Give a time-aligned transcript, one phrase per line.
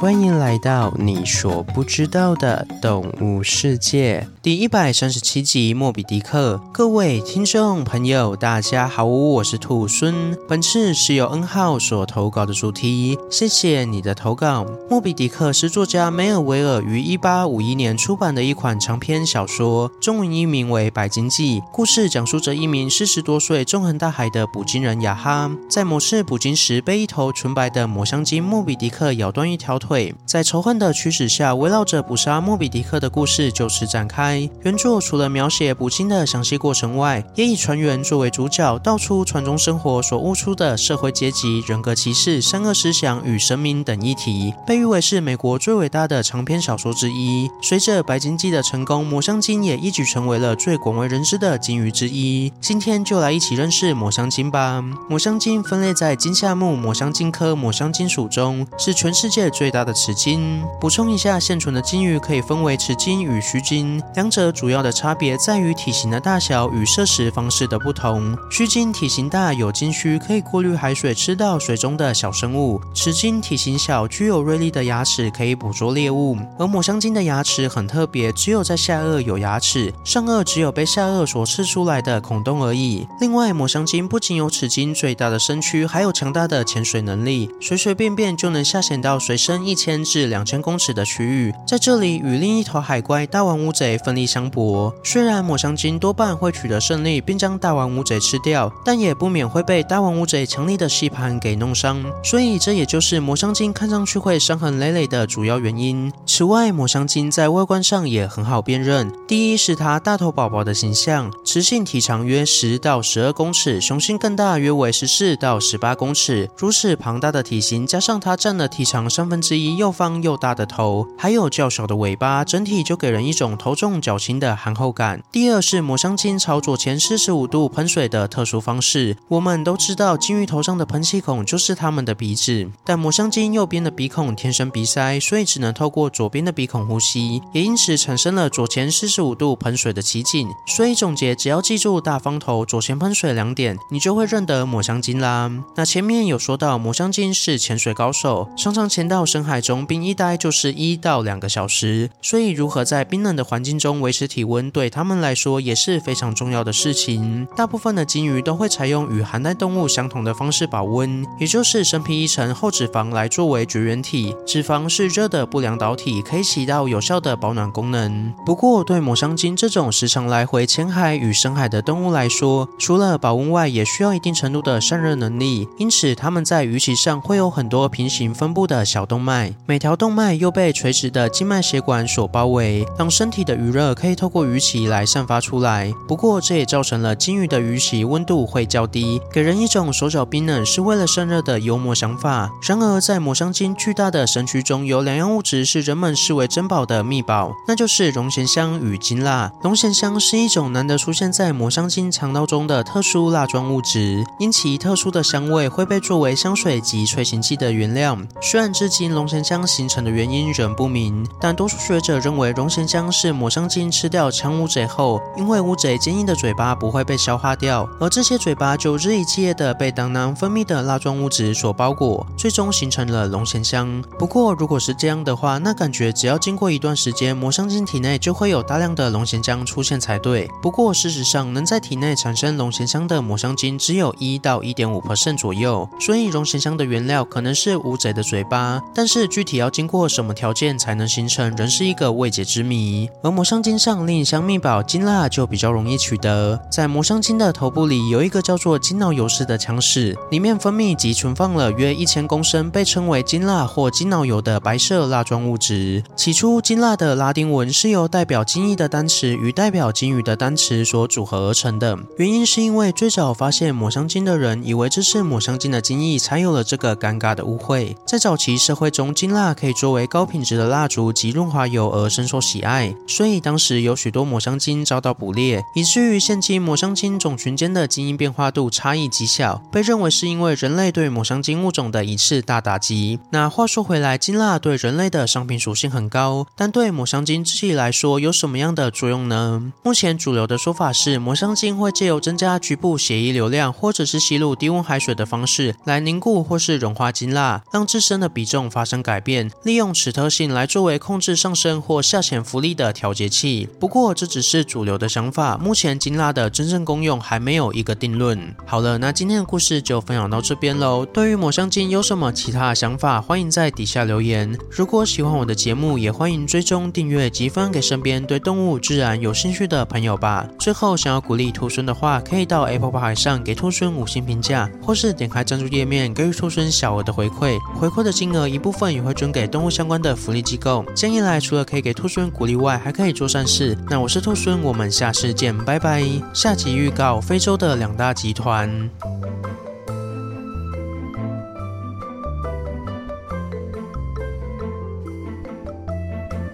[0.00, 6.54] 欢迎来到你所不知道的动物世界第一百三十七集《莫比迪克》。
[6.72, 10.34] 各位听众朋友，大家好，我是兔孙。
[10.48, 14.64] 本次是由恩浩所投稿的主题，谢谢你的投稿。
[14.88, 21.60] 《莫比迪克》是作家梅尔维尔于一八五一年出版的一款长篇小说，中文译名为《白鲸记》。
[21.70, 29.89] 故事讲述着一名四十多岁、纵横大海的捕鲸人雅哈，在某次捕鲸时被一头纯白的抹香鲸莫比迪克咬断一条腿。
[30.24, 34.48] 在仇恨的驱使下，围绕着捕杀莫比迪克的故事就此展开。
[34.62, 47.50] 原作除了描写捕鲸的详细过程外，也以船员作为主角，道出船中生活所悟出的社会阶级、人格歧视、善恶思想与神明等议题，被誉为是美国最伟大的长篇小说之一。
[47.60, 52.52] 随着《白鲸记》的成功，抹香鲸也一举成为了最广为人知的鲸鱼之一。
[52.60, 54.80] 今天就来一起认识抹香鲸吧。
[55.08, 60.62] 抹香鲸分类在鲸下目抹香鲸科抹香鲸属中，是全世界最大大的齿鲸。
[60.78, 68.36] 补充一下，现存的鲸鱼可以分为齿鲸与须鲸，两者主要的差别在于体型的大小与摄食方式的不同。
[68.50, 76.36] 须鲸体型大，有鲸须，可以过滤海水，吃到水中的小生物；齿鲸体型小，具有锐利的牙齿，可以捕捉猎物。
[76.58, 83.08] 而抹香鲸的牙齿很特别，只有在下颚有牙齿，上颚只有被下颚所刺出来的孔洞而已。
[83.18, 94.92] 另外，抹香鲸不仅有齿鲸最大的身躯，还有强大的潜水能力，随随便便就能下潜到水深一一千至两千公尺的区域，在这里与另一头海怪大王乌贼奋力相搏。
[95.04, 102.04] 虽然抹香鲸多半会取得胜利，并将大王乌贼吃掉，但也不免会被大王乌贼强力的吸盘给弄伤。
[102.24, 106.12] 所以这也就是抹香鲸看上去会伤痕累累的主要原因。
[106.26, 109.12] 此外，抹香鲸在外观上也很好辨认。
[109.28, 116.50] 第一是它大头宝宝的形象，雌性体长约十到十二公尺，雄性更大，约为十四到十八公尺。
[116.56, 125.22] 如此庞大的体型，加上它占了体长三分之一，又方又大的头，还有较小的尾巴，整体就给人一种头重脚轻的憨厚感。
[125.30, 129.16] 第二是抹香鲸朝左前四十五度喷水的特殊方式。
[129.28, 140.48] 我们都知道鲸鱼头上的喷气孔就是它们的鼻子，但抹香鲸右边的鼻孔天生鼻塞，所以只能透过左边的鼻孔呼吸，也因此产生了左前四十五度喷水的奇景。
[140.66, 145.50] 所以总结，只要记住大方头、左前喷水两点，你就会认得抹香鲸啦。
[145.74, 149.84] 那前面有说到，抹香鲸是潜水高手，常常潜到深海海中。
[149.84, 157.46] 冰一待就是一到两个小时，所以如何在冰冷的环境中维持体温，对他们来说也是非常重要的事情。
[157.56, 164.32] 大部分的鲸鱼都会采用与寒带动物相同的方式保温，也就是身披一层厚脂肪来作为绝缘体。
[164.46, 168.32] 脂肪是热的不良导体，可以起到有效的保暖功能。
[168.46, 175.66] 不过，对抹香鲸这种时常来回浅海与深海的动物来说，除了保温外，也需要一定程度的散热能力。
[175.78, 179.29] 因此，它们在鱼鳍上会有很多平行分布的小动脉。
[179.66, 185.92] 每条动脉又被垂直的静脉血管所包围，让身体的余热可以透过鱼鳍来散发出来。
[186.08, 192.50] 不过，这也造成了鲸鱼的鱼鳍温度会较低，给人一种手脚冰冷是为了散热的幽默想法。
[192.62, 199.52] 然而，在抹香鲸巨大的身躯中，有两样物质是人们视为珍宝的秘宝，那就是龙涎香与鲸蜡。
[199.62, 208.16] 龙涎香是一种难得出现在抹香鲸肠道中的特殊蜡状物质，因其特殊的香味会被作为香水及催情剂的原料。
[208.40, 224.02] 虽然至今龙涎香形成的原因仍不明，但多数学者认为龙涎香是抹香鲸吃掉强乌贼后，因为乌贼坚硬的嘴巴不会被消化掉，而这些嘴巴就日以继夜的被胆囊分泌的蜡状物质所包裹，最终形成了龙涎香。
[224.18, 230.48] 不过，如果是这样的话，那感觉只要经过一段时间，抹香鲸体内就会有大量的龙涎香出现才对。
[230.62, 243.10] 不过，事实上能在体内产生龙涎香的抹香鲸只有一到一点五%左右，所以龙涎香的原料可能是乌贼的嘴巴，但是具体要经过什么条件才能形成，仍是一个未解之谜。
[243.24, 256.04] 而抹香鲸上另一项秘宝鲸蜡就比较容易取得，在抹香鲸的头部里有一个叫做鲸脑油室的腔室，里面分泌及存放了约一千公升，被称为鲸蜡或鲸脑油的白色蜡状物质。
[256.14, 261.98] 起初，鲸蜡的拉丁文是由代表鲸翼的单词与代表鲸鱼的单词所组合而成的。
[262.16, 267.96] 原因是因为最早发现抹香鲸的人以为这是抹香鲸的鲸翼，才有了这个尴尬的误会。
[268.06, 283.18] 在早期社会中，鲸蜡可以作为高品质的蜡烛及润滑油而深受喜爱，所以当时有许多抹香鲸遭到捕猎，以至于现今抹香鲸种群间的基因变化度差异极小，被认为是因为人类对抹香鲸物种的一次大打击。
[283.30, 289.72] 那话说回来，金蜡对人类的商品属性很高，但对抹香鲸自己来说有什么样的作用呢？
[289.82, 303.68] 目前主流的说法是，抹香鲸会借由增加局部血液流量，或者是吸入低温海水的方式来凝固或是融化金蜡，让自身的比重发生改变，利用此特性来作为控制上升或下潜浮力的调节器。
[303.78, 308.54] 不过这只是主流的想法，目前鲸蜡的真正功用还没有一个定论。
[308.66, 311.06] 好了，那今天的故事就分享到这边喽。
[311.06, 314.58] 对于抹香鲸有什么其他的想法，欢迎在底下留言。
[314.70, 320.48] 如果喜欢我的节目，也欢迎追踪订阅及分给身边对动物自然有兴趣的朋友吧。
[320.58, 327.58] 最后，想要鼓励兔孙的话，可以到 Apple Podcast 上给兔孙五星评价，或是点开赞助页面给予兔孙小额的回馈。
[327.76, 330.82] 回馈的金额一部分份也会捐给动物相关的福利机构。
[330.96, 333.76] 这样一来，除了可以给兔孙鼓励外，还可以做善事。
[333.90, 336.02] 那我是兔孙，我们下次见，拜拜。
[336.32, 338.88] 下集预告：非洲的两大集团。